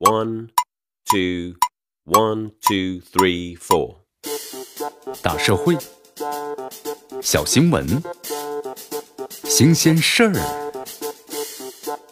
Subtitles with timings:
[0.00, 0.50] One,
[1.10, 1.56] two,
[2.04, 3.96] one, two, three, four。
[5.20, 5.76] 大社会，
[7.20, 8.00] 小新闻，
[9.42, 10.34] 新鲜事儿，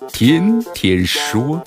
[0.08, 1.62] 天天说。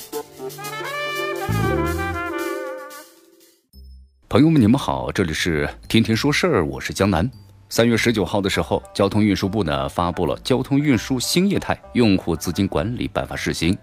[4.28, 7.32] 朋友们，你们好，这里是天天说事儿，我是江南。
[7.70, 13.74] 三月十九号的时候，交通运输部呢发布了《交通运输新业态用户资金管理办法（试行）》。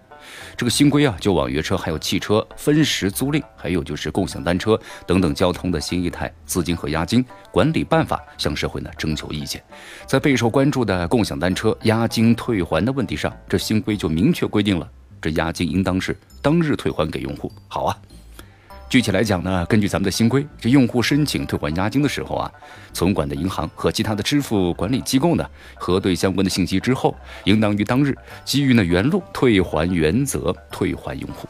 [0.56, 9.62] 这个新规啊，就网约车、还有汽车分时租赁，还有就是共享单车等等交通的新一态资金和押金管理办法，向社会呢征求意见。
[10.06, 14.88] 在备受关注的共享单车押金退还的问题上，这新规就明确规定了，
[15.20, 17.50] 这押金应当是当日退还给用户。
[17.68, 17.96] 好啊。
[18.96, 22.50] 具体来讲呢，根据咱们的新规，这用户申请退还押金的时候啊，
[22.94, 27.14] 存管的银行和其他的支付管理机构呢，核对相关的信息之后，
[27.44, 31.46] 应当于当日基于呢原路退还原则退还用户。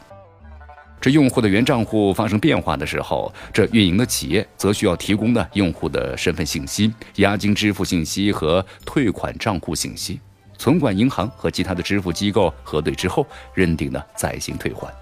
[1.00, 10.18] 这用户的原账户发生变化的时候，这运营的企业则需要提供呢用户的身份信息、押金支付信息和退款账户信息，
[10.58, 14.92] 存管银行和其他的支付机构核对之后，认定呢再行退还。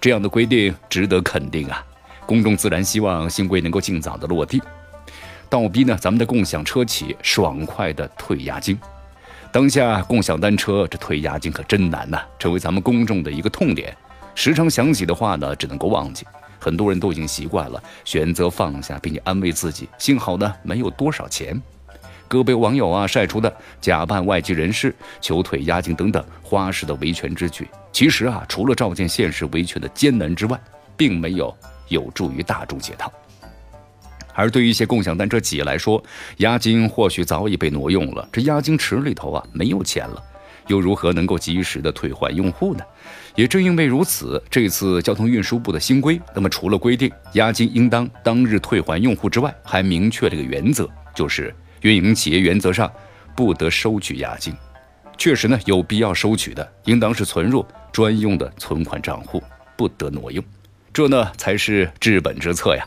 [0.00, 1.84] 这样的规定值得肯定啊！
[2.26, 4.62] 公众自然希望新规能够尽早的落地，
[5.48, 8.78] 倒逼呢咱们的共享车企爽快的退押金。
[9.50, 13.96] 当下共享单车这退押金可真难呐，成为咱们公众的一个痛点。
[14.34, 16.26] 时常想起的话呢，只能够忘记。
[16.60, 21.60] 很多人都已经习惯了，选择放下，并且安慰自己，幸好呢没有多少钱。
[22.28, 30.60] 个别网友啊晒出的假扮外籍人士求退押金等等花式的维权之举，其实啊，除了照见现实维权的艰难之外，
[30.96, 31.56] 并没有
[31.88, 33.12] 有助于大众解套。
[34.34, 36.00] 而对于一些共享单车企业来说，
[36.36, 40.22] 押金或许早已被挪用了，这押金池里头啊没有钱了，
[40.68, 42.84] 又如何能够及时的退还用户呢？
[43.34, 51.54] 也正因为如此，这次交通运输部的新规，那么除了规定押金应当当日退还用户之外，还明确了一个原则，就是。
[51.82, 52.90] 运营企业原则上
[53.36, 54.54] 不得收取押金，
[55.16, 59.42] 确实呢有必要收取的，应当是存入专用的存款账户，
[59.76, 60.42] 不得挪用，
[60.92, 62.84] 这呢才是治本之策呀。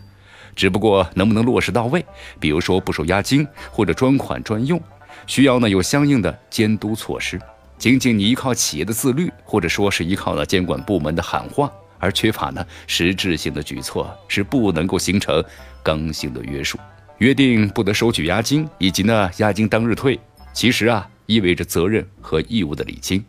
[0.53, 2.05] 只不过能不能落实到位，
[2.39, 4.81] 比如说不收押金或者专款专用，
[5.25, 7.39] 需要呢有相应的监督措施。
[7.77, 15.43] 仅仅你依靠企业的自律，或者说是依靠了监管部门的喊话，而缺乏呢实质性的举措，是不能够形成
[15.81, 16.77] 刚性的约束。
[17.21, 20.19] 约定不得收取押金，以及呢押金当日退，
[20.53, 23.23] 其实啊意味着责任和义务的理清。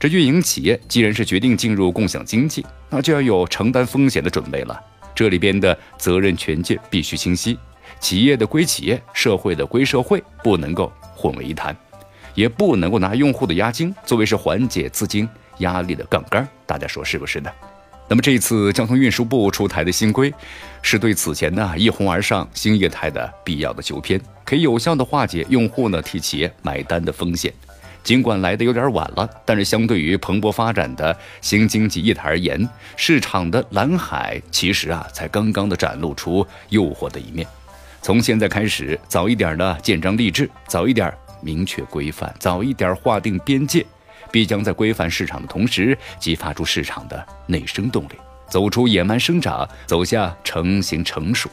[0.00, 4.76] 这运营企业既然是决定进入共享经济，那就要有承担风险的准备了。
[5.14, 7.56] 这里边的责任权界必须清晰，
[8.00, 11.74] 企业的归企业，社会的归社会，不能够混为一谈，
[12.34, 15.28] 也不能够拿用户的押金作为是缓解资金
[15.58, 16.44] 压力的杠杆。
[16.66, 17.50] 大家说是不是呢？
[18.08, 20.32] 那么这一次交通运输部出台的新规，
[20.80, 27.52] 是对此前呢一哄而上新业态的必要的纠偏，可以有效的化解用户呢替企业买单的风险。
[28.04, 37.44] 尽管来的有点晚了，但是相对于蓬勃发展的新经济业态而言，市场的蓝海其实啊才刚刚的展露出诱惑的一面。
[38.02, 43.84] 从现在开始，早一点呢建章立制，早一点明确规范，早一点划定边界。
[44.36, 48.10] 必将在规范市场的同时，激发出市场的内生动力，
[48.50, 51.48] 走出野蛮生长，走向成型成熟。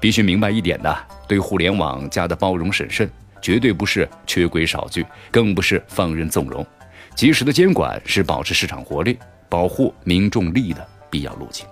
[0.00, 3.08] 必须明白一点的，对互联网加的包容审慎，
[3.40, 6.66] 绝对不是缺规少矩，更不是放任纵容。
[7.14, 9.16] 及时的监管是保持市场活力、
[9.48, 11.64] 保护民众利益的必要路径。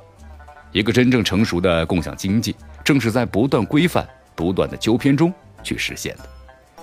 [0.70, 2.54] 一个真正成熟的共享经济，
[2.84, 6.28] 正是在不断规范、不断的纠偏中去实现的。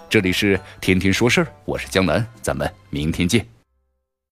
[0.09, 3.52] 这里是天天说事儿，我是江南，咱们明天见。